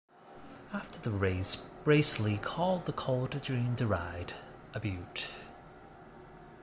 [0.73, 4.33] After the race Breasley called the colt a dream to ride,
[4.73, 5.29] a beaut.